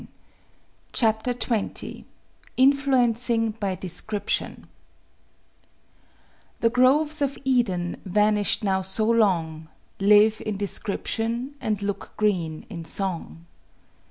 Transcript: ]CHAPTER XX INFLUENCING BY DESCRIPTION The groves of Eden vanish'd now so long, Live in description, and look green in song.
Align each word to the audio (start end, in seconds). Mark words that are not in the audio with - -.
]CHAPTER 0.93 1.31
XX 1.31 2.05
INFLUENCING 2.57 3.51
BY 3.59 3.75
DESCRIPTION 3.75 4.65
The 6.61 6.71
groves 6.71 7.21
of 7.21 7.37
Eden 7.45 8.01
vanish'd 8.03 8.63
now 8.63 8.81
so 8.81 9.07
long, 9.07 9.67
Live 9.99 10.41
in 10.43 10.57
description, 10.57 11.53
and 11.61 11.83
look 11.83 12.13
green 12.17 12.65
in 12.67 12.83
song. 12.83 13.45